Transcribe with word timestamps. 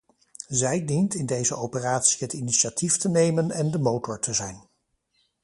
Zij 0.47 0.85
dient 0.85 1.13
in 1.13 1.25
deze 1.25 1.55
operatie 1.55 2.17
het 2.19 2.33
initiatief 2.33 2.97
te 2.97 3.09
nemen 3.09 3.51
en 3.51 3.71
de 3.71 3.79
motor 3.79 4.19
te 4.19 4.33
zijn. 4.33 4.67